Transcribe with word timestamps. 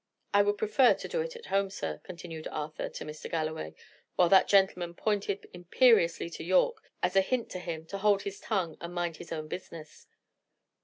"I 0.33 0.41
would 0.41 0.57
prefer 0.57 0.95
to 0.95 1.07
do 1.07 1.21
it 1.21 1.35
at 1.35 1.45
home, 1.45 1.69
sir," 1.69 1.99
continued 2.03 2.47
Arthur 2.47 2.89
to 2.89 3.05
Mr. 3.05 3.29
Galloway, 3.29 3.75
while 4.15 4.29
that 4.29 4.47
gentleman 4.47 4.95
pointed 4.95 5.47
imperiously 5.53 6.27
to 6.31 6.43
Yorke, 6.43 6.81
as 7.03 7.15
a 7.15 7.21
hint 7.21 7.51
to 7.51 7.59
him 7.59 7.85
to 7.85 7.99
hold 7.99 8.23
his 8.23 8.39
tongue 8.39 8.77
and 8.81 8.95
mind 8.95 9.17
his 9.17 9.31
own 9.31 9.47
business. 9.47 10.07